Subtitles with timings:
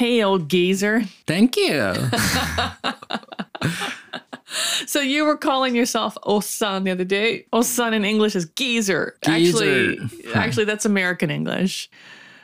[0.00, 1.03] Hey, old geezer.
[1.27, 1.93] Thank you.
[4.85, 7.45] So you were calling yourself Osan the other day.
[7.53, 9.15] Osan in English is geezer.
[9.25, 10.35] Actually, Geezer.
[10.35, 11.89] actually, that's American English.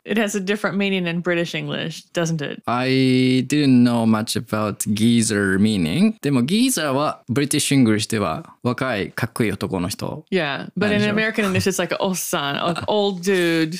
[0.05, 2.63] It has a different meaning in British English, doesn't it?
[2.65, 6.17] I didn't know much about geezer meaning.
[6.21, 10.23] でも geezer は British English では若いかっこいい男の人。
[10.31, 11.09] Yeah, but in Sure.
[11.09, 13.77] American English, it's like Osan, like old dude,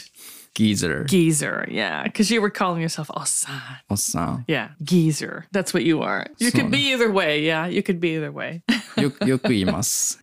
[0.57, 1.05] Geezer.
[1.05, 1.67] geezer.
[1.69, 3.11] Yeah, because you were calling yourself
[3.95, 4.45] さん。
[4.47, 5.45] Yeah, geezer.
[5.51, 6.25] That's what you are.
[6.39, 7.43] You could be either way.
[7.43, 8.61] Yeah, you could be either way.
[8.99, 10.19] よくよく言います。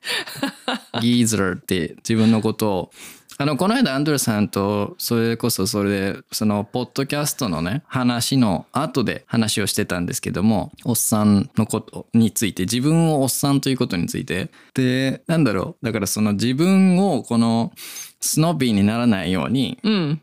[1.01, 2.91] ギーザーって自分のことを。
[3.37, 14.51] あの、この間アンドレさんと、それこそそれで、その、ポッドキャストのね、話の後で話をしてたんですけども、おっさんのことについて、自分をおっさんということについて。
[14.75, 15.85] で、なんだろう。
[15.85, 17.73] だからその自分をこの、
[18.25, 19.79] スノビーにならないように、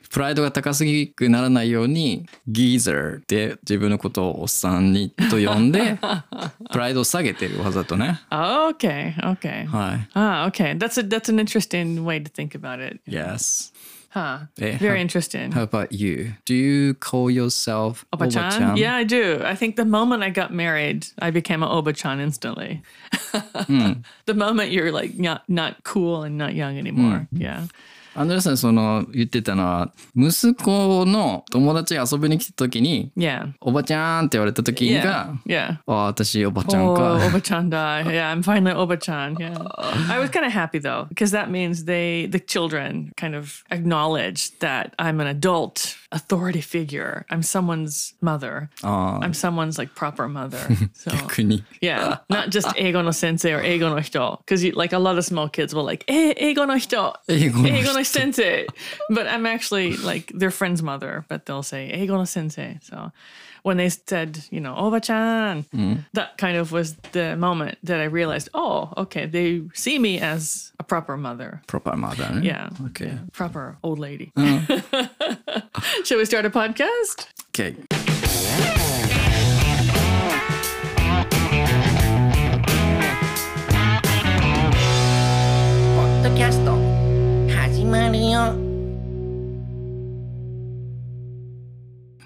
[0.10, 6.00] プライドが高すぎくならないように、ギーザーって自分のことをおっさんにと呼んで、
[6.72, 8.20] プライドを下げてるわざとね。
[8.32, 9.68] okay, okay.
[9.68, 10.08] はい。
[10.16, 10.76] Ah, okay.
[10.76, 13.00] That's a that's an interesting way to think about it.
[13.08, 13.72] Yes.
[14.12, 14.40] Huh.
[14.60, 15.52] Eh, Very how- interesting.
[15.54, 16.34] How about you?
[16.46, 18.46] Do you call yourself Oba-chan?
[18.46, 18.78] Oba-chan?
[18.78, 19.42] Yeah, I do.
[19.44, 22.82] I think the moment I got married, I became an Oba-chan instantly.
[24.26, 27.28] the moment you're like not not cool and not young anymore.
[27.32, 27.68] Yeah.
[28.19, 33.53] アンドレさんその言ってたのは息子の友達が遊びに来た時に Yeah.
[33.61, 35.05] おばちゃんって言われた時 Yeah.
[35.05, 35.77] が Yeah.
[35.87, 38.07] あ私おばちゃん Oh, か Oba-chan died.
[38.07, 39.37] Yeah, I'm finally Oba-chan.
[39.39, 39.59] Yeah.
[40.11, 44.59] I was kind of happy though, because that means they, the children, kind of acknowledge
[44.61, 47.27] that I'm an adult authority figure.
[47.31, 48.71] I'm someone's mother.
[48.83, 50.57] ああ I'm someone's like proper mother.
[50.95, 54.99] So 逆に yeah, not just eigo no sensei or eigo no hito, because like a
[54.99, 58.66] lot of small kids will like eh, eigo no hito, 英語の eigo 人 Egola sensei.
[59.10, 62.80] But I'm actually like their friend's mother, but they'll say Egola sensei.
[62.82, 63.12] So
[63.64, 65.80] when they said, you know, oh, Oba-chan, mm.
[65.80, 66.02] Mm-hmm.
[66.14, 70.72] that kind of was the moment that I realized, oh, okay, they see me as
[70.80, 71.62] a proper mother.
[71.68, 72.28] Proper mother.
[72.36, 72.40] Eh?
[72.42, 72.70] Yeah.
[72.88, 73.08] Okay.
[73.08, 74.32] Yeah, proper old lady.
[74.36, 74.82] Uh.
[76.04, 77.28] Shall we start a podcast?
[77.50, 77.76] Okay.
[86.24, 86.81] Podcast.
[87.92, 88.72] Mario.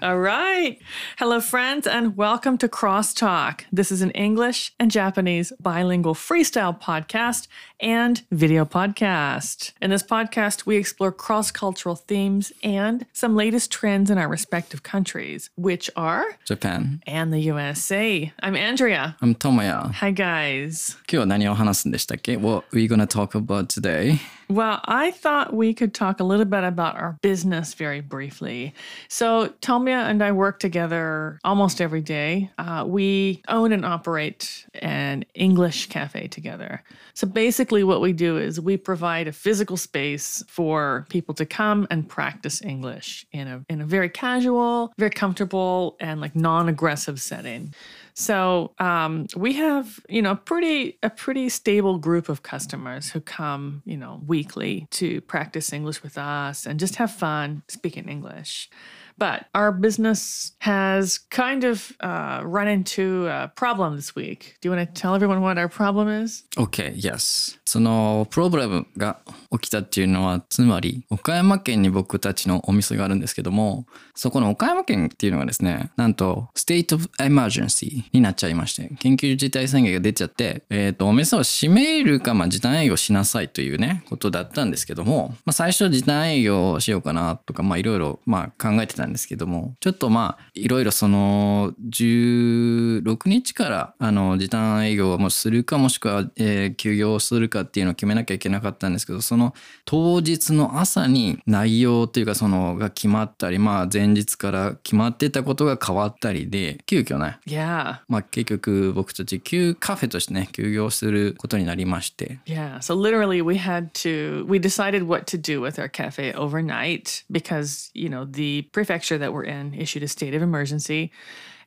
[0.00, 0.78] All right.
[1.18, 3.62] Hello, friends, and welcome to Crosstalk.
[3.72, 7.48] This is an English and Japanese bilingual freestyle podcast
[7.80, 9.72] and video podcast.
[9.80, 14.82] In this podcast, we explore cross cultural themes and some latest trends in our respective
[14.82, 18.32] countries, which are Japan and the USA.
[18.42, 19.16] I'm Andrea.
[19.20, 19.92] I'm Tomoya.
[19.92, 20.96] Hi, guys.
[21.08, 24.18] 今日は何を話すんでしたっけ What are we going to talk about today?
[24.48, 28.74] Well, I thought we could talk a little bit about our business very briefly.
[29.08, 32.50] So, Tomoya and I work together almost every day.
[32.56, 36.84] Uh, we own and operate an English cafe together.
[37.12, 41.86] So, basically, what we do is we provide a physical space for people to come
[41.90, 47.20] and practice English in a, in a very casual, very comfortable, and like non aggressive
[47.20, 47.74] setting.
[48.14, 53.82] So um, we have, you know, pretty a pretty stable group of customers who come,
[53.84, 58.70] you know, weekly to practice English with us and just have fun speaking English.
[59.18, 64.56] But our business has kind of uh, run into a problem this week.
[64.60, 66.44] Do you want to tell everyone what our problem is?
[66.58, 67.58] Okay, yes.
[67.64, 69.18] そのプロブレムが
[69.50, 108.00] 起きたっていうのはつまり岡山県に僕たちのお店があるんですけどもそこの岡山県っていうのがですねなんと State of Emergency になっちゃいまして緊急事態宣言が出ちゃって、えー、とお店を閉めるか、まあ、時短営業しなさいというねことだったんですけども、まあ、最初時短営業しようかなとかいろいろ考えてたんですけどもちょっとまあいろいろその16日からあの時短営業をもうするかもしくは、えー休業するかっていうのを決めなきゃいけなかったんですけどその当日の朝に内容というかそのが決まったりまあ前日から決まってたことが変わったりで急遽ね Yeah.
[108.08, 112.78] まあ結局僕たち休カフェとしてね休業することになりまして Yeah.
[112.78, 117.90] So literally we had to we decided what to do with our cafe overnight because,
[117.94, 121.10] you know, the prefecture that we're in issued a state of emergency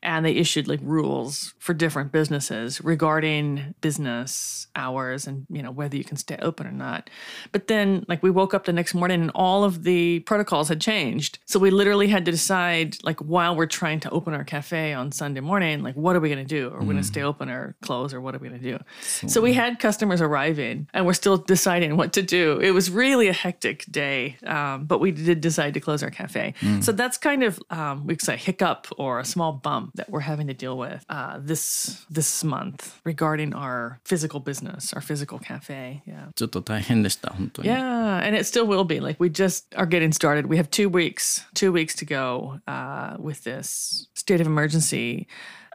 [0.01, 5.97] and they issued like rules for different businesses regarding business hours and you know whether
[5.97, 7.09] you can stay open or not.
[7.51, 10.79] But then like we woke up the next morning and all of the protocols had
[10.79, 11.39] changed.
[11.45, 15.11] So we literally had to decide like while we're trying to open our cafe on
[15.11, 16.69] Sunday morning, like what are we going to do?
[16.73, 18.83] Are we going to stay open or close or what are we going to do?
[19.27, 22.59] So we had customers arriving and we're still deciding what to do.
[22.59, 26.53] It was really a hectic day, um, but we did decide to close our cafe.
[26.81, 30.20] So that's kind of um, we could say hiccup or a small bump that we're
[30.20, 36.02] having to deal with uh, this this month regarding our physical business, our physical cafe.
[36.06, 36.28] Yeah.
[36.34, 37.68] ちょっと大変でした、本当に。
[37.68, 39.00] Yeah, and it still will be.
[39.00, 40.46] Like we just are getting started.
[40.46, 45.26] We have two weeks, two weeks to go uh, with this state of emergency.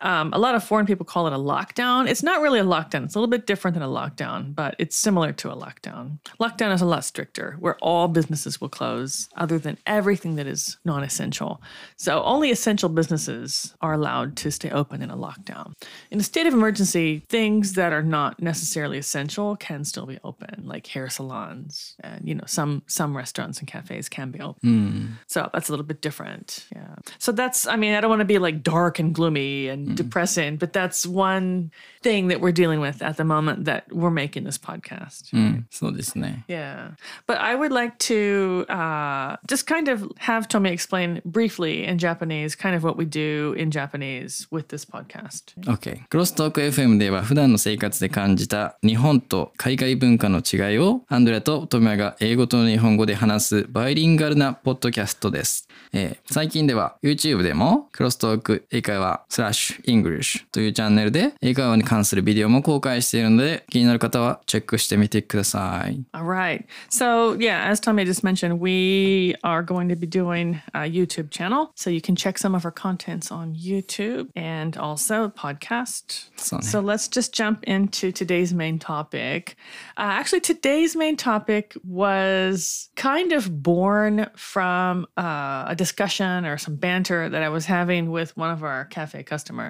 [0.02, 2.08] Um, a lot of foreign people call it a lockdown.
[2.08, 3.04] It's not really a lockdown.
[3.04, 6.18] It's a little bit different than a lockdown, but it's similar to a lockdown.
[6.40, 10.76] Lockdown is a lot stricter, where all businesses will close, other than everything that is
[10.84, 11.62] non-essential.
[11.96, 15.74] So only essential businesses are allowed to stay open in a lockdown.
[16.10, 20.62] In a state of emergency, things that are not necessarily essential can still be open,
[20.64, 25.18] like hair salons and you know some some restaurants and cafes can be open.
[25.26, 26.66] So that's a little bit different.
[26.74, 26.96] Yeah.
[27.18, 30.56] So that's I mean I don't want to be like dark and gloomy and depressing,
[30.56, 31.70] but that's one
[32.02, 35.30] thing that we're dealing with at the moment that we're making this podcast.
[35.32, 36.44] うん、そうですね。
[36.48, 36.92] Yeah.
[37.26, 42.56] But I would like to uh, just kind of have Tommy explain briefly in Japanese
[42.56, 45.54] kind of what we do in Japanese with this podcast.
[45.66, 46.06] OK。
[46.08, 55.68] クロストーク FM では普段の生活で感じた日本と海外文化の違いをアンドレアとトミヤが英語と日本語で話すバイリンガルなポッドキャストです。
[55.92, 66.03] えー最近では YouTube でもクロストーク英会話スラッシEnglish というチャンネルで英会話に関するビデオも公開しているので気になる方はチェックしてみてください。
[66.13, 66.65] All right.
[66.89, 71.71] So, yeah, as Tommy just mentioned, we are going to be doing a YouTube channel.
[71.75, 76.29] So you can check some of our contents on YouTube and also podcast.
[76.37, 79.55] So- So let's just jump into today's main topic.
[79.97, 86.75] Uh, actually, today's main topic was kind of born from uh, a discussion or some
[86.75, 89.62] banter that I was having with one of our cafe customers.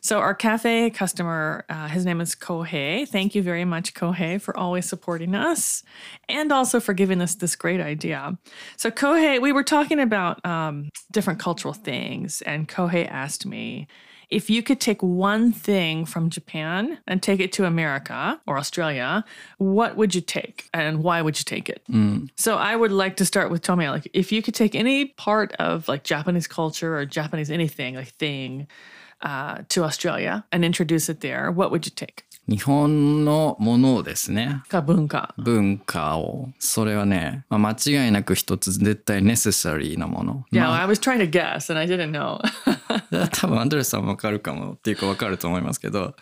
[0.00, 3.08] So, our cafe customer, uh, his name is Kohei.
[3.08, 5.82] Thank you very much, Kohei, for always supporting us
[6.28, 8.36] and also for giving us this great idea.
[8.76, 13.86] So, Kohei, we were talking about um, different cultural things, and Kohei asked me,
[14.30, 19.24] if you could take one thing from Japan and take it to America or Australia,
[19.58, 21.82] what would you take and why would you take it?
[22.36, 23.88] So I would like to start with Tommy.
[23.88, 28.08] Like, if you could take any part of like Japanese culture or Japanese anything, like
[28.16, 28.66] thing,
[29.24, 32.24] uh, to Australia and introduce it there, what would you take?
[32.46, 34.62] 日本のものをですね。
[34.68, 35.32] Kabunka.
[35.38, 40.44] 文化をそれはね、まあ、間違いなく一つ絶対ネセサリーなもの。
[40.52, 42.38] Yeah, まあ I was trying to guess and I didn't know.
[43.40, 46.14] 多分アンドレスさんもわかるかもっていうかわかると思いますけど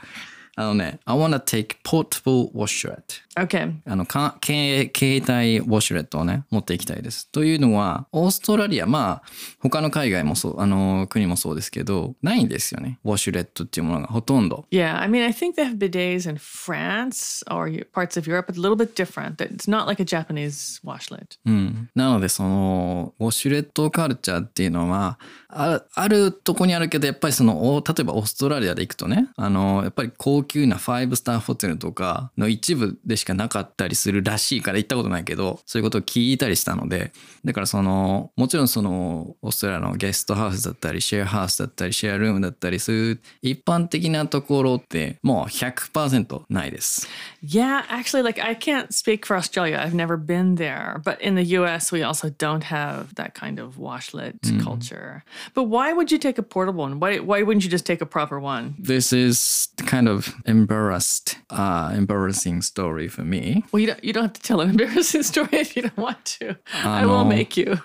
[0.56, 3.02] あのね I wanna take portable washlet
[3.38, 3.74] okay.
[3.86, 9.28] あのか携携帯ウォシュレットをね持っていきたいですというのはオーストラリアまあ
[9.60, 18.56] 他の海外もそうあの国もそうですけどないんですよねウォシュレットっていうものがほとんど Yeah, I mean, I think they have bidets in France or parts of Europe, but
[18.56, 19.40] a little bit different.
[19.40, 21.38] It's not like a Japanese washlet.
[21.44, 37.12] うん、なのでそのウォシュレットカルチャーっていうのはああるとこにあるけどやっぱりそのお例えばオーストラリアで行くとねあのやっぱり高級な5スターホテルとかの一部でしかなかったりするらしいから行ったことないけどそういうことを聞いたりしたので
[37.44, 47.08] だからそのもちろんそのオーストラリアのゲストハウスだったりシェアハウスだったりシェアルームだったりそういう一般的なところってもう100%ないです。
[47.42, 49.78] Yeah, actually, like I can't speak for Australia.
[49.78, 53.78] I've never been there, but in the US, we also don't have that kind of
[53.78, 55.24] washlet culture.
[55.54, 57.00] But why would you take a portable one?
[57.00, 58.74] Why, why wouldn't you just take a proper one?
[58.78, 63.63] This is kind of embarrassed, uh, embarrassing story for me.
[63.71, 66.23] Well, you don't, you don't have to tell an embarrassing story if you don't want
[66.39, 66.55] to.
[66.83, 67.25] I will no.
[67.25, 67.77] make you.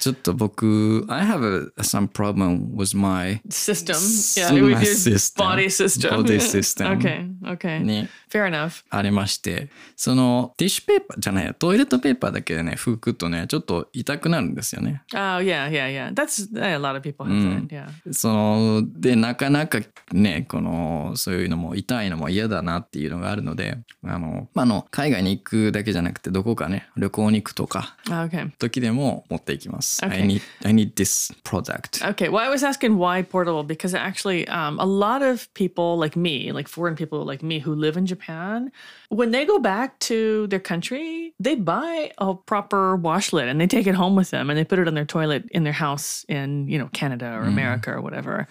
[0.00, 3.96] ちょっと僕、I have a, some problem with my System.
[3.96, 5.44] S- Yeah, with my your system.
[5.44, 6.10] body system.
[6.22, 6.98] Body system.
[6.98, 7.78] okay, okay.
[7.82, 8.84] に Fair enough.
[8.90, 15.02] ありまして、そのティッシュペーパーじゃないや、トイレットペーパーだけでね、拭くとね、ちょっと痛くなるんですよね。
[15.14, 16.12] Oh, yeah, yeah, yeah.
[16.14, 17.68] That's a lot of people have that.
[17.68, 18.12] Yeah.
[18.12, 19.80] その、で、なかなか
[20.12, 20.68] ね、この、
[21.15, 28.51] そういうのも痛いのも嫌だなっていうのがあるので、あの、まあ、あの、海外に行くだけじゃなくて、どこかね、旅行に行くとか、Okay.
[28.57, 30.03] 時でも持っていきます。
[30.03, 30.13] Okay.
[30.13, 32.03] I need, I need this product.
[32.03, 36.17] Okay, well, I was asking why portable because actually, um, a lot of people like
[36.17, 38.71] me, like foreign people like like me who live in Japan,
[39.09, 43.87] when they go back to their country, they buy a proper washlet and they take
[43.87, 46.67] it home with them and they put it on their toilet in their house in,
[46.67, 48.47] you know, Canada or America or whatever.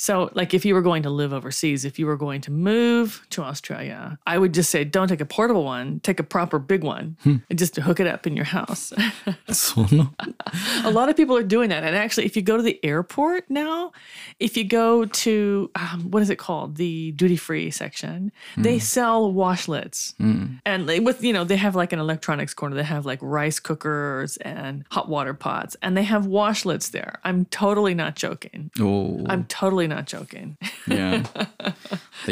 [0.00, 3.22] So, like, if you were going to live overseas, if you were going to move
[3.28, 6.82] to Australia, I would just say don't take a portable one, take a proper big
[6.82, 7.36] one hmm.
[7.50, 8.92] and just hook it up in your house.
[10.84, 11.84] a lot of people are doing that.
[11.84, 13.92] And actually, if you go to the airport now,
[14.38, 16.76] if you go to um, what is it called?
[16.76, 18.62] The duty free section, mm.
[18.62, 18.78] they hmm.
[18.78, 20.14] sell washlets.
[20.14, 20.60] Mm.
[20.64, 23.60] And they, with, you know, they have like an electronics corner, they have like rice
[23.60, 27.20] cookers and hot water pots, and they have washlets there.
[27.22, 28.70] I'm totally not joking.
[28.80, 29.26] Oh.
[29.28, 30.56] I'm totally not joking.
[30.86, 31.22] Yeah.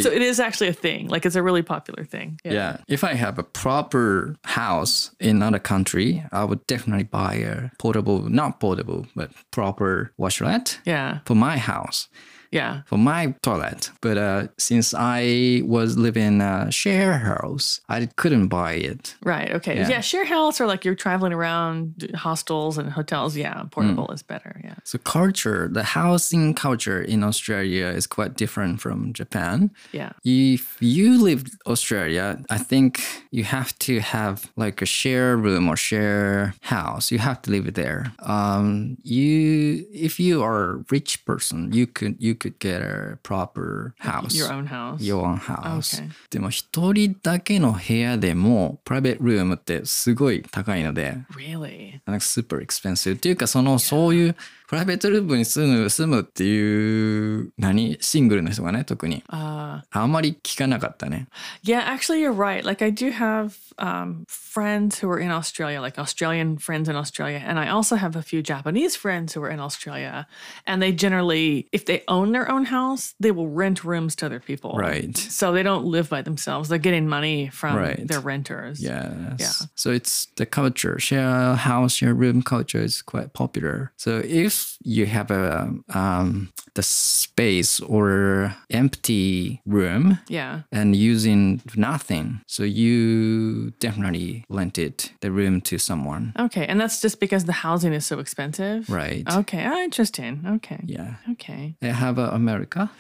[0.01, 1.09] so it is actually a thing.
[1.09, 2.41] Like it's a really popular thing.
[2.45, 2.79] Yeah.
[2.89, 8.23] If I have a proper house in another country, I would definitely buy a portable,
[8.29, 11.19] not portable, but proper washlet Yeah.
[11.27, 12.09] for my house,
[12.51, 12.83] Yeah.
[12.87, 13.91] for my toilet.
[14.01, 19.17] But uh, since I was living in a share house, I couldn't buy it.
[19.23, 19.51] Right.
[19.53, 19.77] Okay.
[19.77, 19.89] Yeah.
[19.89, 20.01] Yeah.
[20.01, 23.37] Share house or like you're traveling around hostels and hotels.
[23.37, 23.63] Yeah.
[23.71, 24.61] Portable is better.
[24.65, 24.75] Yeah.
[24.85, 29.71] So culture, the housing culture in Australia is quite different from Japan.
[29.93, 30.13] Yeah.
[30.25, 33.01] If you live Australia, I think
[33.31, 37.11] you have to have like a share room or share house.
[37.11, 38.13] You have to live there.
[38.21, 43.94] Um, you if you are a rich person, you could you could get a proper
[44.00, 44.36] house.
[44.36, 45.02] Your own house.
[45.02, 46.02] Your own house.
[46.02, 46.10] Okay.
[46.32, 52.00] でも一人だけの部屋でもプライベートルームってすごい高いので、 Really?
[52.06, 54.36] なんか super expensive っていうかそのそういう
[54.68, 61.28] プライベートルームに住む住むっていう何シングルの人がね特に Uh, あんまり聞かなかったね。
[61.64, 62.66] yeah, actually, you're right.
[62.66, 67.42] Like, I do have um, friends who are in Australia, like Australian friends in Australia.
[67.44, 70.28] And I also have a few Japanese friends who are in Australia.
[70.68, 74.41] And they generally, if they own their own house, they will rent rooms to other
[74.41, 74.73] people.
[74.77, 75.17] Right.
[75.17, 76.69] So they don't live by themselves.
[76.69, 78.07] They're getting money from Right.
[78.07, 78.81] their renters.
[78.81, 79.37] Yes.
[79.39, 79.67] Yeah.
[79.75, 83.93] So it's the culture, share house, share room culture is quite popular.
[83.97, 90.63] So if you have a um, the space or empty room Yeah.
[90.73, 96.33] and using nothing, so you definitely rented the room to someone.
[96.39, 96.67] Okay.
[96.67, 98.89] And that's just because the housing is so expensive.
[98.91, 99.25] Right.
[99.31, 99.65] Okay.
[99.65, 100.45] Ah, interesting.
[100.47, 100.81] Okay.
[100.87, 101.15] Yeah.
[101.33, 101.75] Okay.
[101.83, 102.91] I have America.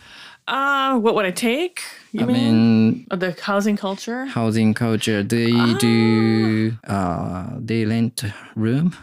[0.47, 1.83] Uh, what would I take?
[2.13, 2.35] You I mean?
[2.35, 4.25] mean, Oh, the housing culture?
[4.27, 5.23] housing culture.
[5.23, 6.73] They do.
[6.87, 8.25] Uh, they rent
[8.57, 8.95] room.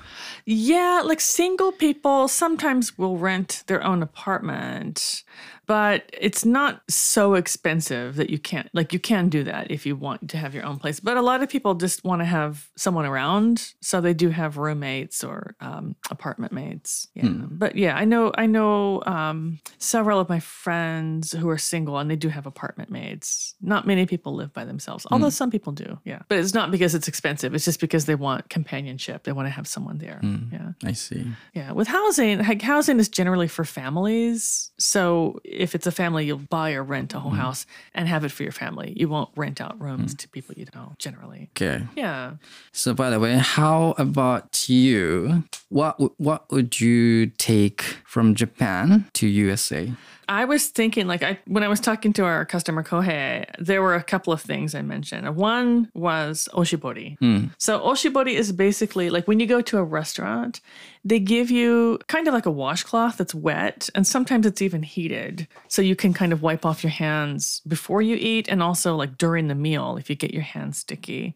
[0.45, 5.23] Yeah, like single people sometimes will rent their own apartment,
[5.65, 9.95] but it's not so expensive that you can't, like, you can do that if you
[9.95, 10.99] want to have your own place.
[10.99, 13.73] But a lot of people just want to have someone around.
[13.81, 17.07] So they do have roommates or um, apartment mates.
[17.13, 17.29] Yeah.
[17.29, 22.09] But yeah, I know, I know um, several of my friends who are single and
[22.09, 23.55] they do have apartment mates.
[23.61, 25.99] Not many people live by themselves, although some people do.
[26.03, 26.21] Yeah.
[26.27, 29.23] But it's not because it's expensive, it's just because they want companionship.
[29.23, 30.19] They want to have someone there.
[30.51, 30.71] Yeah.
[30.83, 31.25] I see.
[31.53, 31.71] Yeah.
[31.71, 34.71] With housing, like housing is generally for families.
[34.77, 37.41] So if it's a family, you'll buy or rent a whole mm-hmm.
[37.41, 38.93] house and have it for your family.
[38.95, 40.17] You won't rent out rooms mm.
[40.19, 41.49] to people you don't know, generally.
[41.55, 41.83] Okay.
[41.95, 42.33] Yeah.
[42.71, 45.43] So by the way, how about you?
[45.69, 49.91] What what would you take from Japan to USA?
[50.29, 53.93] I was thinking, like, I when I was talking to our customer Kohei, there were
[53.93, 55.35] a couple of things I mentioned.
[55.35, 57.17] One was oshibori.
[57.19, 57.47] Hmm.
[57.57, 60.61] So oshibori is basically like when you go to a restaurant,
[61.03, 65.45] they give you kind of like a washcloth that's wet, and sometimes it's even heated,
[65.67, 69.17] so you can kind of wipe off your hands before you eat, and also like
[69.17, 71.35] during the meal if you get your hands sticky.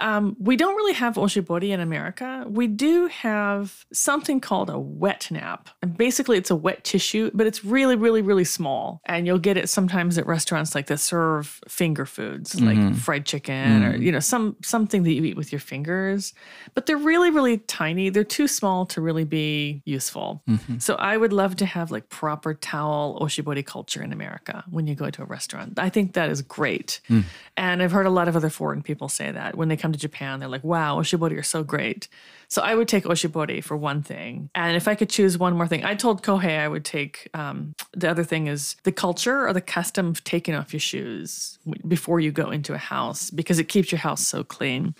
[0.00, 2.44] Um, we don't really have oshibori in America.
[2.48, 5.68] We do have something called a wet nap.
[5.82, 9.00] And basically, it's a wet tissue, but it's really, really, really small.
[9.06, 12.94] And you'll get it sometimes at restaurants like that serve finger foods, like mm-hmm.
[12.94, 14.02] fried chicken or, mm.
[14.02, 16.32] you know, some something that you eat with your fingers.
[16.74, 18.08] But they're really, really tiny.
[18.08, 20.42] They're too small to really be useful.
[20.48, 20.78] Mm-hmm.
[20.78, 24.94] So I would love to have like proper towel oshibori culture in America when you
[24.94, 25.78] go to a restaurant.
[25.78, 27.00] I think that is great.
[27.08, 27.24] Mm.
[27.56, 29.92] And I've heard a lot of other foreign people say that when they come come
[29.92, 32.08] to Japan, they're like, wow, oshibori are so great.
[32.48, 34.50] So I would take oshibori for one thing.
[34.54, 37.74] And if I could choose one more thing, I told Kohei I would take um,
[37.92, 42.20] the other thing is the culture or the custom of taking off your shoes before
[42.20, 44.94] you go into a house because it keeps your house so clean.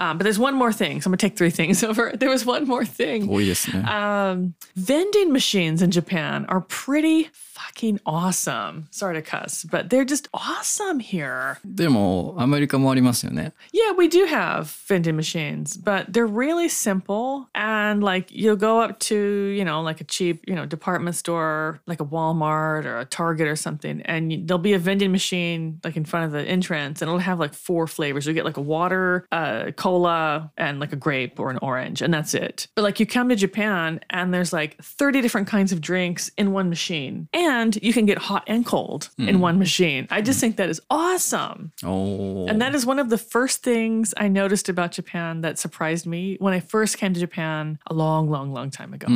[0.00, 1.00] Um, but there's one more thing.
[1.00, 2.12] So I'm gonna take three things over.
[2.14, 3.28] There was one more thing.
[3.30, 3.68] Oh yes.
[3.74, 8.87] Um, vending machines in Japan are pretty fucking awesome.
[8.91, 11.57] Sorry to cuss, but they're just awesome here.
[11.65, 13.53] でも、アメリカもありますよね。
[13.73, 17.47] Yeah, we do have vending machines, but they're really simple.
[17.53, 21.79] And like you'll go up to, you know, like a cheap, you know, department store,
[21.87, 25.79] like a Walmart or a Target or something, and you, there'll be a vending machine
[25.83, 28.25] like in front of the entrance, and it'll have like four flavors.
[28.25, 32.13] You'll get like a water, uh, cola, and like a grape or an orange, and
[32.13, 32.67] that's it.
[32.75, 36.51] But like you come to Japan, and there's like 30 different kinds of drinks in
[36.51, 37.46] one machine, and
[37.82, 40.06] you can get hot and cold in one machine.
[40.10, 41.72] I just think that is awesome.
[41.84, 46.06] おー And that is one of the first things I noticed about Japan that surprised
[46.06, 49.08] me when I first came to Japan a long, long, long time ago.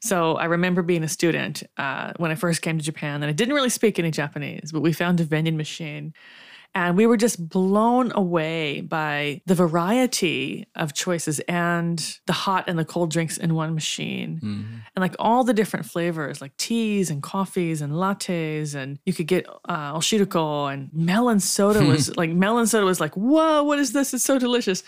[0.00, 3.32] So I remember being a student uh, when I first came to Japan, and I
[3.32, 6.14] didn't really speak any Japanese, but we found a vending machine.
[6.74, 12.78] And we were just blown away by the variety of choices and the hot and
[12.78, 14.38] the cold drinks in one machine.
[14.94, 18.74] And like all the different flavors, like teas and coffees and lattes.
[18.74, 23.14] And you could get uh, oshiruko and melon soda was like, melon soda was like,
[23.14, 24.14] whoa, what is this?
[24.14, 24.84] It's so delicious.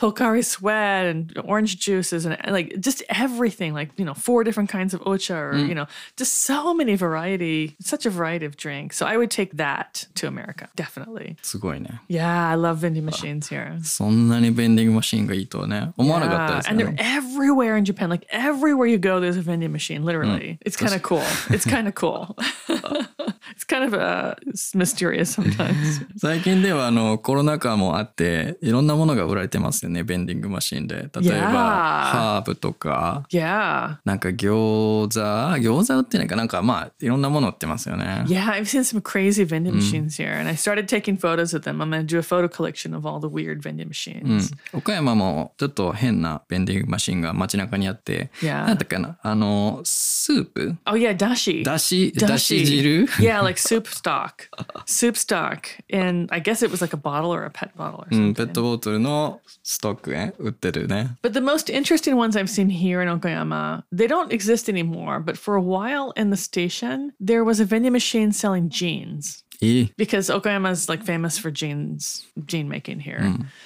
[0.00, 4.92] Pocari Sweat and orange juices and like just everything, like, you know, four different kinds
[4.92, 5.86] of ocha or, you know,
[6.16, 8.98] just so many variety, such a variety of drinks.
[8.98, 11.36] So I would take that to America, definitely.
[11.42, 12.02] すごいね。
[12.08, 13.82] Yeah, I love vending machines here.
[13.82, 17.02] そんなにベンディングマシンがいいとはね、思わなかったです and よ they're ね。
[17.02, 18.10] everywhere in Japan.
[18.10, 20.04] Like everywhere you go, there's a vending machine.
[20.04, 21.22] Literally, it's kind of cool.
[21.48, 22.36] It's kind of cool.
[23.61, 26.05] it's kind of uh, it's mysterious sometimes.
[26.17, 31.41] 最近ではあのコロナ禍もあっていろんなものが売られてますよねベンディングマシンで例えば Yeah.
[31.41, 38.45] ハーブとか yeah, なんか餃子餃子売ってないかなんかまあいろんなもの売ってますよね yeah.
[38.51, 41.81] I've seen some crazy vending machines here, and I started taking photos of them.
[41.81, 43.89] I'm gonna do a photo collection of all the weird vending うん
[44.37, 44.53] machines.
[44.73, 48.65] 岡山もちょっと変なベンディングマシンが街中にあって、Yeah.
[48.65, 51.63] なんだっけなあのスープ Oh yeah, dashi.
[51.63, 54.48] だしだし汁 yeah, like soup stock,
[54.86, 58.06] soup stock, and I guess it was like a bottle or a pet bottle or
[58.10, 58.34] うん something.
[58.34, 65.20] ペットボトルのストックね売ってるね But the most interesting ones I've seen here in Okayama, they don't exist anymore.
[65.20, 69.42] But for a while in the station, there was a vending machine selling jeans.
[69.60, 73.20] いい Because Okayama is like famous for jeans, jean making here.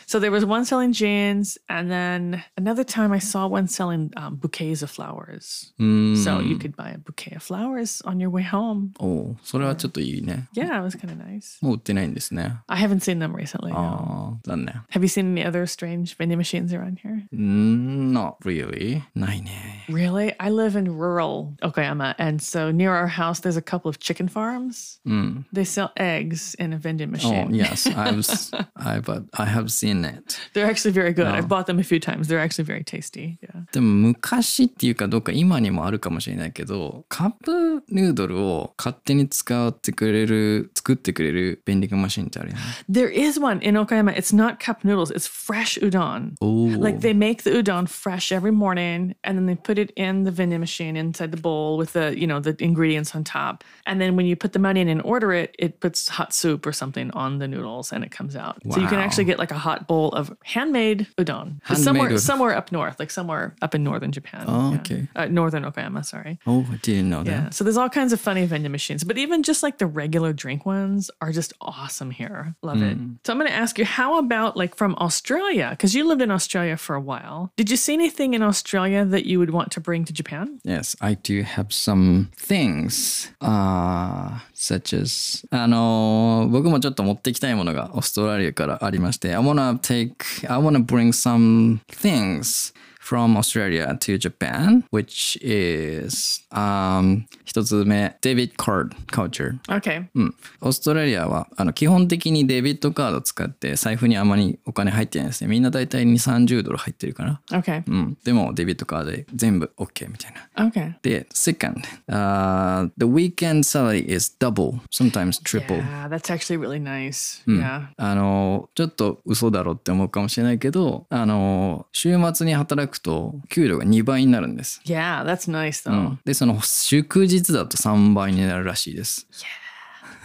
[0.07, 4.37] So there was one selling jeans, and then another time I saw one selling um,
[4.37, 5.73] bouquets of flowers.
[5.81, 8.91] うん So you could buy a bouquet of flowers on your way home.
[9.01, 11.59] おうそれはちょっといいね Yeah, it was kind of nice.
[11.61, 13.71] もう売ってないんですね I haven't seen them recently.
[13.71, 13.77] no.
[13.77, 17.27] ああ残念 Have you seen any other strange vending machines around here?
[17.35, 19.03] Mm, Not really.
[19.17, 19.87] ないね。
[19.89, 20.35] Really?
[20.39, 24.29] I live in rural Okayama, and so near our house, there's a couple of chicken
[24.29, 25.01] farms.
[25.05, 25.47] うん。
[25.53, 27.55] They sell eggs in a vending Oh, machine.
[27.55, 27.87] yes.
[27.87, 30.39] I've, s- I've, I have seen it.
[30.55, 31.27] They're actually very good.
[31.27, 32.29] I've bought them a few times.
[32.29, 33.39] They're actually very tasty.
[33.43, 33.63] Yeah.
[33.73, 42.63] でも昔っていうかどうか今にもあるかもしれないけど、カップヌードルを勝手に使ってくれる、作ってくれる便利グマシンってあるよね。
[42.91, 44.13] There is one in Okayama.
[44.17, 46.35] It's not cup noodles, it's fresh udon.
[46.41, 46.69] おお。
[46.83, 50.31] Like they make the udon fresh every morning and then they put it in the
[50.33, 53.65] vending machine inside the bowl with the, you know, the ingredients on top.
[53.87, 56.66] And then when you put the money in and order it, it puts hot soup
[56.66, 58.62] or something on the noodles and it comes out.
[58.72, 61.60] So you can actually get like a hot bowl of handmade udon.
[61.64, 62.20] Handmade somewhere udon.
[62.20, 64.46] somewhere up north, like somewhere up in northern Japan.
[64.48, 64.80] Oh, Yeah.
[64.80, 65.08] okay.
[65.16, 66.40] Uh, northern Okayama, sorry.
[66.48, 67.42] Oh, I didn't know Yeah.
[67.42, 67.54] that.
[67.54, 70.66] So there's all kinds of funny vending machines, but even just like the regular drink
[70.66, 72.56] ones are just awesome here.
[72.62, 72.98] Love it.
[73.26, 75.68] So I'm going to ask you, how about like from Australia?
[75.72, 77.52] Because you lived in Australia for a while.
[77.58, 80.60] Did you see anything in Australia that you would want to bring to Japan?
[80.64, 90.14] Yes, I do have some things, uh, such as, あのー僕もちょっと持ってきたいものがオーストラリアからありまして、I wanna take,
[90.52, 92.74] I wanna bring some things
[93.06, 99.60] from Australia to Japan, which is, um, 一つ目、debit card culture。
[99.68, 100.08] Okay.
[100.16, 100.36] うん。
[100.62, 105.48] オーストラリアはあの基本的にデビットカード使って財布にあまりお金入ってないですね。
[105.50, 107.42] みんな大体2、30ドル入ってるかな。
[107.52, 107.84] Okay.
[107.88, 108.18] うん。
[108.24, 110.68] でもデビットカードで全部 OK みたいな。
[110.68, 110.96] Okay.
[111.04, 115.78] The second, uh, the weekend salary is double, sometimes triple.
[115.78, 117.44] Yeah, that's actually really nice.
[117.46, 117.90] Yeah.
[117.98, 124.82] あの、ちょっと嘘だろって思うかもしれないけど、あの、週末に働くと給料が2倍になるんです。
[124.86, 126.10] Yeah, that's nice う though.
[126.12, 129.28] ん、で、その祝日だと3倍になるらしいです。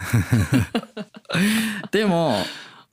[1.91, 2.35] でも、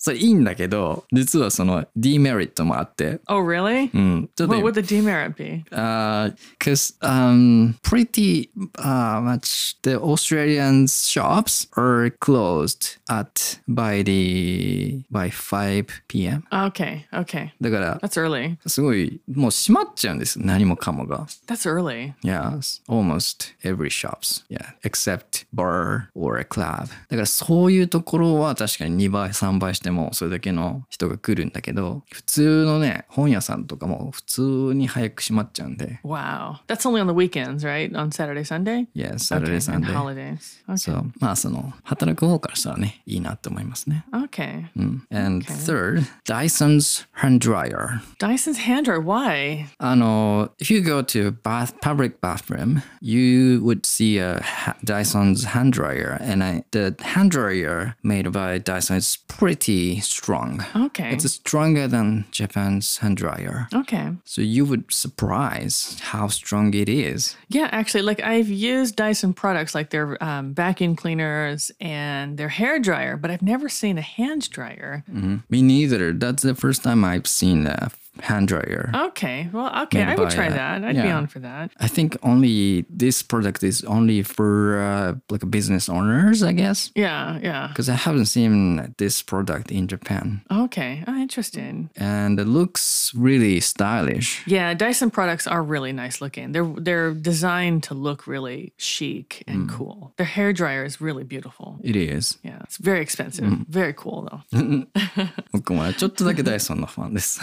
[0.03, 3.89] それいいんだけど、実はそのディメリットもあって、 Oh, really?
[3.93, 5.63] うん、ちょっと What would the demerit be?
[5.71, 8.49] Uh, cause um, pretty
[8.79, 16.43] uh, much the Australian shops are closed at by the by 5 p.m.
[16.51, 17.53] Okay, okay.
[17.61, 18.57] だから、 That's early.
[18.67, 20.37] すごい、もう閉まっちゃうんです。
[20.37, 21.27] 何もかもが。
[21.47, 22.13] That's early.
[22.25, 22.57] Yeah,
[22.89, 24.43] almost every shops.
[24.49, 26.89] Yeah, except bar or a club.
[27.07, 34.41] だからそういうところは確かに2倍、3倍して もそれだけの人が来るんだけど、普通のね、本屋さんとかも普通
[34.73, 35.99] に早く閉まっちゃうんで。
[36.03, 36.57] Wow.
[36.67, 37.91] That's only on the weekends, right?
[37.95, 38.87] On Saturday, Sunday?
[38.93, 39.93] Yeah, Saturday, okay, and Sunday.
[39.93, 40.63] holidays.
[40.67, 40.77] Okay.
[40.77, 41.11] そう。
[41.19, 44.05] まあその、働く方からしたらね、いいなって思いますね。
[44.11, 44.65] okay.
[44.75, 45.07] うん。
[45.11, 48.01] And third, Dyson's hand dryer.
[48.19, 49.01] Dyson's hand dryer.
[49.01, 49.65] Why?
[49.77, 56.17] あの、if you go to bath, public bathroom, you would see a ha- Dyson's hand dryer,
[56.21, 60.64] and I, the hand dryer made by Dyson is pretty strong.
[60.74, 61.10] Okay.
[61.12, 63.68] It's stronger than Japan's hand dryer.
[63.74, 64.06] okay.
[64.24, 67.36] So you would surprise how strong it is.
[67.48, 72.78] Yeah, actually, like I've used Dyson products like their um, vacuum cleaners and their hair
[72.78, 75.04] dryer, but I've never seen a hand dryer.
[75.48, 76.12] Me neither.
[76.12, 77.90] That's the first time I've seen a
[78.21, 78.91] hand dryer.
[78.93, 79.49] Okay.
[79.51, 80.05] Well, okay.
[80.05, 80.83] Made I would by, try uh, that.
[80.83, 81.17] I'd be yeah.
[81.17, 81.71] on for that.
[81.79, 86.91] I think only this product is only for uh, like business owners, I guess.
[86.95, 87.67] Yeah, yeah.
[87.69, 90.41] Because I haven't seen this product in Japan.
[90.51, 91.03] Okay.
[91.07, 91.89] Oh, interesting.
[91.95, 94.45] And it looks really stylish.
[94.45, 96.51] Yeah, Dyson products are really nice looking.
[96.51, 100.13] They're they're designed to look really chic and cool.
[100.17, 101.79] Their hair dryer is really beautiful.
[101.83, 102.37] It is.
[102.43, 103.45] Yeah, it's very expensive.
[103.67, 104.41] Very cool though.
[105.51, 107.39] 僕もちょっとだけダイソンのファンです。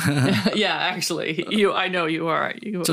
[0.54, 1.73] yeah, Yeah, actually, you.
[1.73, 2.54] I know you are.
[2.62, 2.84] You,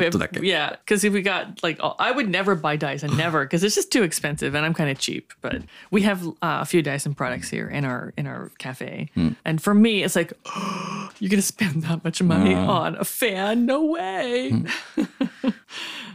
[0.43, 3.91] yeah, because if we got like, I would never buy Dyson, never, because it's just
[3.91, 5.33] too expensive, and I'm kind of cheap.
[5.41, 9.37] But we have uh, a few Dyson products here in our in our cafe, mm.
[9.45, 13.05] and for me, it's like, oh, you're gonna spend that much money uh, on a
[13.05, 13.67] fan?
[13.67, 14.51] No way.
[14.53, 14.71] Mm.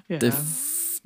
[0.10, 0.18] yeah.
[0.18, 0.32] The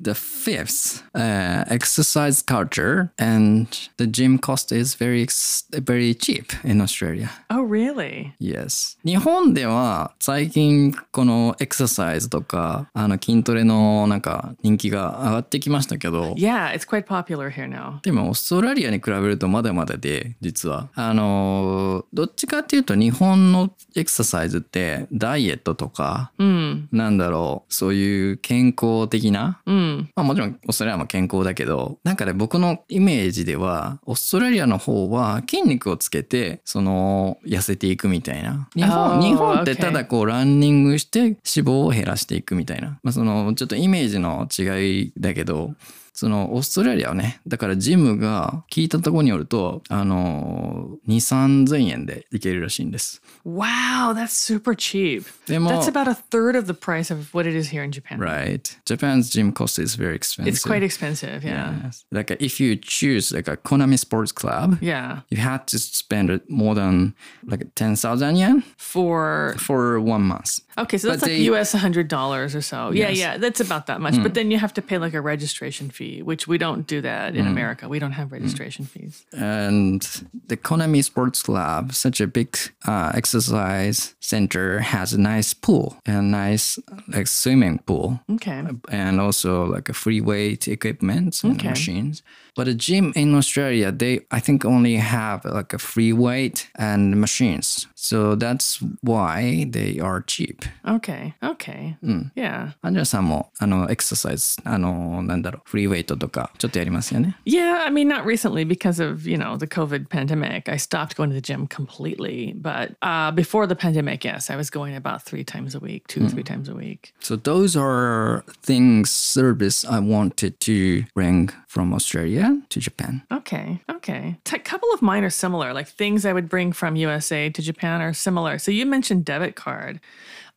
[0.02, 5.26] the fifth, uh, exercise culture and the gym cost is very,
[5.72, 7.30] very cheap in Australia.
[7.50, 8.32] oh, really?
[8.40, 8.98] Yes.
[9.04, 18.00] 日本では最近このエクササイズとかあの筋トレのなんか人気が上がってきましたけど Yeah, it's quite popular here now.
[18.02, 29.91] でもオーストラリアに比べるとまだまだで実はあのどっちかっていうと日本のエクササイズってダイエットとか Mm, なんだろうそういう健康的な mm.
[30.14, 38.68] まあもちろんオーストラリアも健康だけど、なんかね、僕のイメージでは、オーストラリアの方は筋肉をつけて、その、痩せていくみたいな。
[38.74, 42.98] 日 Oh, 本、日本って.ただこう、ランニングして脂肪を減らしていくみたいな。
[43.02, 45.74] まあその、ちょっとイメージの違いだけど、
[46.13, 53.21] そのオーストラリアはね、だからジムが聞いたところによると、あの、2、3000円で行けるらしいんです。
[53.45, 55.25] Wow, that's super cheap.
[55.47, 58.17] でも、 That's about a third of the price of what it is here in Japan.
[58.19, 58.61] right.
[58.85, 60.47] Japan's gym cost is very expensive.
[60.53, 61.43] It's quite expensive.
[61.43, 61.75] Yeah.
[61.83, 62.03] Yes.
[62.11, 65.21] Like if you choose like a Konami Sports Club, Yeah.
[65.29, 67.13] you had to spend more than
[67.45, 70.61] like 10,000 yen For for one month.
[70.79, 72.91] okay, so But that's like they- US hundred dollars or so.
[72.91, 73.17] Yeah, Yes.
[73.19, 74.15] yeah, that's about that much.
[74.23, 77.34] But then you have to pay like a registration fee, which we don't do that
[77.34, 77.50] in mm.
[77.54, 77.88] America.
[77.88, 78.38] We don't have mm.
[78.38, 79.24] registration fees.
[79.32, 80.02] And
[80.48, 82.50] the Konami Sports Club, such a big
[82.86, 88.20] uh, exercise center, has a nice pool and nice like swimming pool.
[88.36, 88.60] Okay.
[88.60, 91.68] Uh, and also like a free weight equipment and Okay.
[91.68, 92.22] machines.
[92.54, 97.20] But a gym in Australia, they I think only have like a free weight and
[97.20, 97.86] machines.
[98.01, 100.63] So that's why they are cheap.
[100.87, 101.33] Okay.
[101.43, 101.97] Okay.
[102.35, 102.73] Yeah.
[102.81, 107.35] アンジェラさんもあのエクササイズあのなんだろうフリーウェイトとかちょっとやりますよね。
[107.45, 110.69] Yeah, I mean, not recently because of, you know, the COVID pandemic.
[110.69, 112.53] I stopped going to the gym completely.
[112.53, 116.27] But uh, before the pandemic, yes, I was going about three times a week, two,
[116.29, 117.13] three times a week.
[117.19, 123.23] So those are things service I wanted to bring from Australia to Japan.
[123.31, 123.81] Okay.
[123.89, 124.37] Okay.
[124.53, 125.73] A couple of mine are similar.
[125.73, 128.58] Like things I would bring from USA to Japan are similar.
[128.58, 130.00] So you mentioned debit card.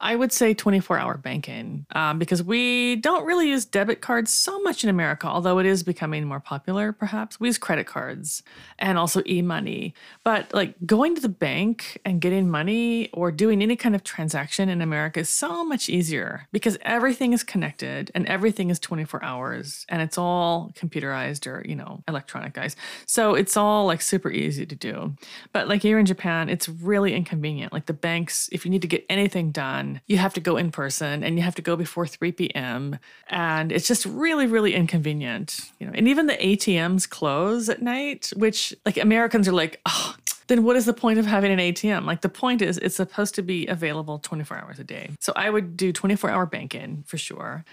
[0.01, 4.59] I would say 24 hour banking um, because we don't really use debit cards so
[4.59, 7.39] much in America, although it is becoming more popular, perhaps.
[7.39, 8.43] We use credit cards
[8.77, 9.93] and also e money.
[10.23, 14.67] But like going to the bank and getting money or doing any kind of transaction
[14.67, 19.85] in America is so much easier because everything is connected and everything is 24 hours
[19.87, 22.75] and it's all computerized or, you know, electronic guys.
[23.05, 25.15] So it's all like super easy to do.
[25.53, 27.71] But like here in Japan, it's really inconvenient.
[27.71, 30.71] Like the banks, if you need to get anything done, you have to go in
[30.71, 32.97] person and you have to go before 3 p.m.
[33.29, 35.59] And it's just really, really inconvenient.
[35.79, 40.15] You know, and even the ATMs close at night, which like Americans are like, oh,
[40.47, 42.05] then what is the point of having an ATM?
[42.05, 45.11] Like the point is it's supposed to be available 24 hours a day.
[45.19, 47.65] So I would do 24 hour banking for sure.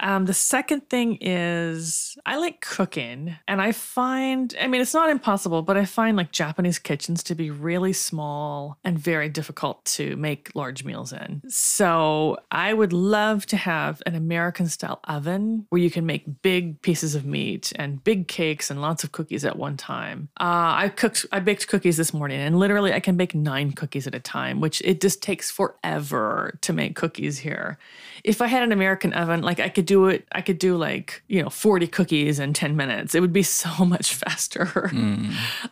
[0.00, 5.10] Um, the second thing is I like cooking, and I find, I mean, it's not
[5.10, 10.16] impossible, but I find like Japanese kitchens to be really small and very difficult to
[10.16, 11.42] make large meals in.
[11.48, 16.82] So I would love to have an American style oven where you can make big
[16.82, 20.28] pieces of meat and big cakes and lots of cookies at one time.
[20.38, 24.06] Uh, I cooked, I baked cookies this morning, and literally I can bake nine cookies
[24.06, 27.78] at a time, which it just takes forever to make cookies here.
[28.24, 31.22] If I had an American oven, like I could do it, I could do like,
[31.28, 33.14] you know, 40 cookies in 10 minutes.
[33.14, 34.90] It would be so much faster.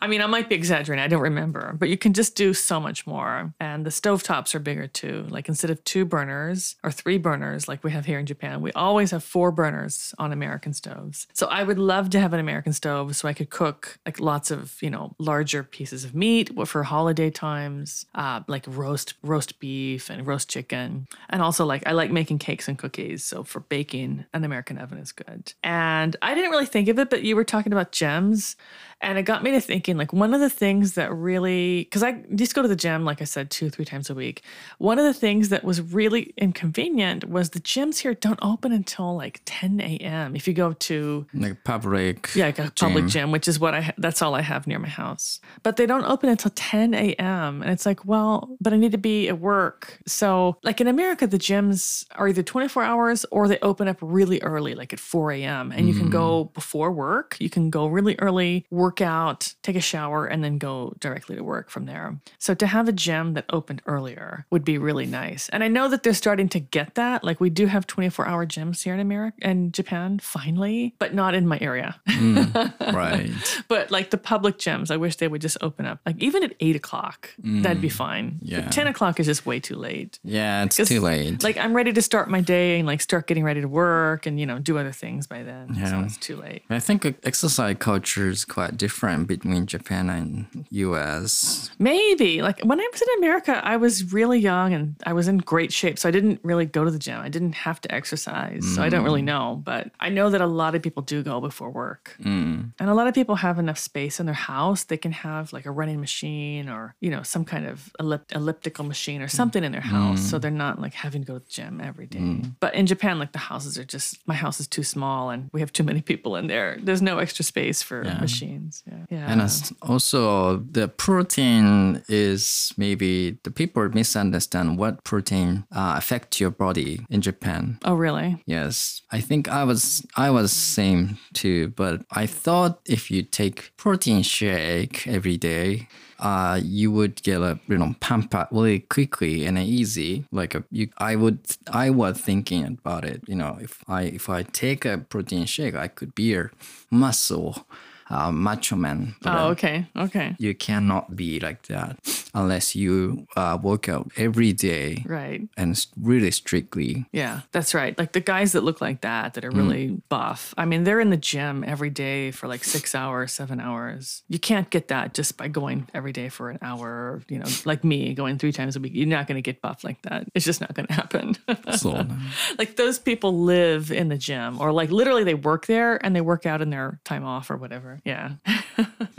[0.01, 2.79] I mean, I might be exaggerating, I don't remember, but you can just do so
[2.79, 3.53] much more.
[3.59, 5.25] And the stovetops are bigger too.
[5.29, 8.71] Like instead of two burners or three burners like we have here in Japan, we
[8.73, 11.27] always have four burners on American stoves.
[11.33, 14.51] So I would love to have an American stove so I could cook like lots
[14.51, 20.09] of, you know, larger pieces of meat for holiday times, uh, like roast roast beef
[20.09, 21.07] and roast chicken.
[21.29, 23.23] And also like I like making cakes and cookies.
[23.23, 25.53] So for baking, an American oven is good.
[25.63, 28.55] And I didn't really think of it, but you were talking about gems.
[29.01, 32.21] And it got me to thinking like one of the things that really, because I
[32.29, 34.41] used to go to the gym, like I said, two, three times a week.
[34.77, 39.15] One of the things that was really inconvenient was the gyms here don't open until
[39.15, 40.35] like 10 a.m.
[40.35, 42.29] If you go to Like public.
[42.35, 43.09] yeah, like a public Gym.
[43.09, 45.39] gym, which is what I, that's all I have near my house.
[45.61, 47.61] But they don't open until 10 a.m.
[47.61, 49.99] And it's like, well, but I need to be at work.
[50.07, 54.41] So, like in America, the gyms are either 24 hours or they open up really
[54.41, 55.71] early, like at 4 a.m.
[55.71, 56.53] And you can go mm.
[56.53, 57.37] before work.
[57.39, 61.43] You can go really early, work out, take a shower, and then go directly to
[61.43, 62.19] work from there.
[62.37, 65.49] So, to have a gym that opened earlier would be really nice.
[65.49, 67.23] And I know that they're starting to get that.
[67.23, 71.35] Like, we do have 24 hour gyms here in America and Japan, finally, but not
[71.35, 71.99] in my area.
[72.07, 73.29] Mm, right.
[73.67, 75.99] But like the public gyms, I wish they would just open up.
[76.05, 78.39] Like even at eight o'clock, that'd be mm, fine.
[78.41, 78.69] But yeah.
[78.69, 80.19] ten o'clock is just way too late.
[80.23, 81.43] Yeah, it's too late.
[81.43, 84.39] Like I'm ready to start my day and like start getting ready to work and
[84.39, 85.73] you know do other things by then.
[85.75, 86.05] So Yeah.
[86.05, 86.63] it's too late.
[86.69, 91.69] I think exercise culture is quite different between Japan and US.
[91.79, 95.37] Maybe like when I was in America, I was really young and I was in
[95.39, 97.19] great shape, so I didn't really go to the gym.
[97.19, 99.25] I didn't have to exercise, so I don't really mm.
[99.33, 99.61] know.
[99.63, 102.71] But I know that a lot of people do go before work, mm.
[102.79, 104.83] and a lot of people have enough space in their house.
[104.83, 108.85] They can have like a running machine or you know some kind of ellip- elliptical
[108.85, 110.41] machine or something in their house, so mm.
[110.41, 112.41] they're not like having to go to the gym every day.
[112.59, 115.59] But in Japan, like the houses are just my house is too small, and we
[115.59, 116.77] have too many people in there.
[116.81, 118.83] There's no extra space for machines.
[118.87, 119.31] Yeah, yeah.
[119.31, 119.41] And
[119.81, 127.21] also, the protein is maybe the people misunderstand what protein uh, affect your body in
[127.21, 127.79] Japan.
[127.85, 128.41] oh really?
[128.45, 133.71] Yes, I think I was I was same too, but I thought if you take
[133.77, 135.87] protein shake every day,
[136.19, 140.25] uh, you would get a you know pump up really quickly and easy.
[140.31, 141.39] Like a, you, I would
[141.71, 143.21] I was thinking about it.
[143.27, 146.49] You know, if I if I take a protein shake, I could be a
[146.89, 147.67] muscle,
[148.09, 149.15] uh, macho man.
[149.21, 150.35] But, Oh uh, okay, okay.
[150.39, 151.97] you cannot be like that
[152.33, 155.41] unless you uh, work out every day Right.
[155.57, 157.05] and really strictly.
[157.11, 157.97] Yeah, that's right.
[157.97, 160.53] Like the guys that look like that, that are really buff.
[160.57, 164.23] I mean, they're in the gym every day for like six hours, seven hours.
[164.27, 166.87] You can't get that just by going every day for an hour.
[166.87, 168.91] Or, you know, like me going three times a week.
[168.95, 170.27] You're not going to get buff like that.
[170.35, 171.37] It's just not going to happen.
[171.77, 172.05] So
[172.57, 176.21] like those people live in the gym, or like literally they work there and they
[176.21, 177.94] work out in their time off or whatever.
[178.03, 178.33] Yeah.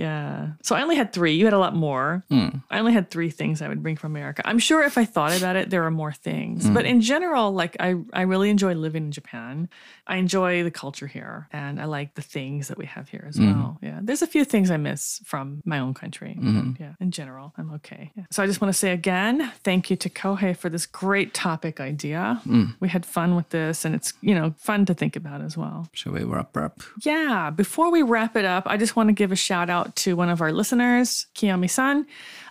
[0.00, 0.52] yeah.
[0.62, 1.34] So I only had three.
[1.34, 2.24] You had a lot more.
[2.30, 2.48] Hmm.
[2.70, 4.40] I only had three things I would bring from America.
[4.46, 6.66] I'm sure if I thought about it, there are more things.
[6.66, 6.72] Hmm.
[6.72, 9.68] But in general, like I, I really enjoy living in Japan.
[10.06, 13.36] I enjoy the culture here and I like the things that we have here as
[13.36, 13.52] hmm.
[13.52, 13.78] well.
[13.82, 13.98] Yeah.
[14.02, 16.34] There's a few things I miss from my own country.
[16.40, 16.94] but Yeah.
[16.98, 18.10] In general, I'm okay.
[18.16, 18.24] Yeah.
[18.30, 21.78] So I just want to say again, thank you to Kohei for this great topic
[21.78, 22.40] idea.
[22.80, 25.90] We had fun with this and it's, you know, fun to think about as well.
[25.92, 26.80] shall we wrap up?
[27.02, 30.16] Yeah, before we wrap it up, I just want to give a shout out to
[30.16, 32.06] one of our listeners, Kiyomi san.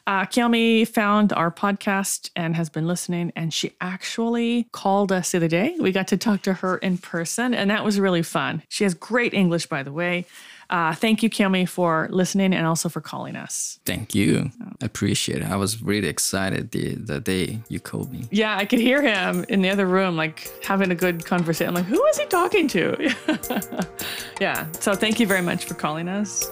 [0.08, 5.38] Uh, Kiyomi found our podcast and has been listening, and she actually called us the
[5.38, 5.76] other day.
[5.80, 8.64] We got to talk to her in person, and that was really fun.
[8.70, 10.26] She has great English, by the way.
[10.70, 13.80] Uh, thank you, Kiyomi, for listening and also for calling us.
[13.86, 14.52] Thank you.
[14.82, 15.50] I appreciate it.
[15.50, 18.28] I was really excited the, the day you called me.
[18.30, 21.70] Yeah, I could hear him in the other room, like having a good conversation.
[21.70, 23.16] I'm like, who is he talking to?
[24.40, 24.72] yeah.
[24.74, 26.50] So thank you very much for calling us.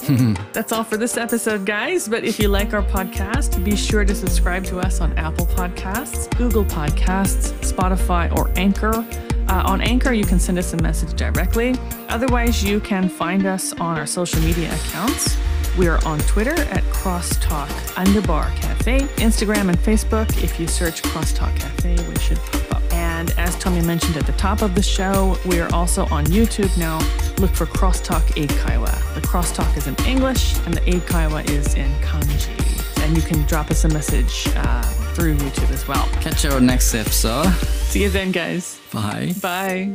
[0.52, 2.08] That's all for this episode, guys.
[2.08, 6.34] But if you like our podcast, be sure to subscribe to us on Apple Podcasts,
[6.36, 9.04] Google Podcasts, Spotify, or Anchor.
[9.48, 11.74] Uh, on Anchor, you can send us a message directly.
[12.08, 15.36] Otherwise, you can find us on our social media accounts.
[15.76, 20.42] We are on Twitter at Crosstalk Underbar Cafe, Instagram and Facebook.
[20.42, 22.69] If you search Crosstalk Cafe, we should.
[23.20, 26.74] And as Tommy mentioned at the top of the show, we are also on YouTube
[26.78, 26.96] now.
[27.36, 29.14] Look for Crosstalk Eikaiwa.
[29.14, 33.04] The Crosstalk is in English and the Eikaiwa is in Kanji.
[33.04, 36.06] And you can drop us a message uh, through YouTube as well.
[36.22, 37.52] Catch you our next episode.
[37.90, 38.80] See you then, guys.
[38.90, 39.34] Bye.
[39.42, 39.92] Bye.